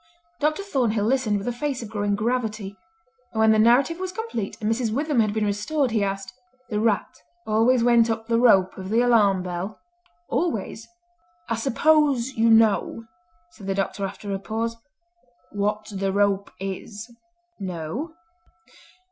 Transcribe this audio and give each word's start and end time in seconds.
Dr. 0.39 0.63
Thornhill 0.63 1.05
listened 1.05 1.37
with 1.37 1.47
a 1.47 1.51
face 1.53 1.83
of 1.83 1.89
growing 1.89 2.15
gravity, 2.15 2.75
and 3.31 3.39
when 3.39 3.51
the 3.51 3.59
narrative 3.59 3.99
was 3.99 4.11
complete 4.11 4.57
and 4.59 4.67
Mrs. 4.67 4.91
Witham 4.91 5.19
had 5.19 5.31
been 5.31 5.45
restored 5.45 5.91
he 5.91 6.03
asked: 6.03 6.33
"The 6.71 6.79
rat 6.79 7.21
always 7.45 7.83
went 7.83 8.09
up 8.09 8.25
the 8.25 8.39
rope 8.39 8.75
of 8.79 8.89
the 8.89 9.01
alarm 9.01 9.43
bell?" 9.43 9.79
"Always." 10.27 10.87
"I 11.49 11.55
suppose 11.55 12.29
you 12.29 12.49
know," 12.49 13.05
said 13.51 13.67
the 13.67 13.75
Doctor 13.75 14.03
after 14.03 14.33
a 14.33 14.39
pause, 14.39 14.75
"what 15.51 15.91
the 15.95 16.11
rope 16.11 16.49
is?" 16.59 17.07
"No!" 17.59 18.15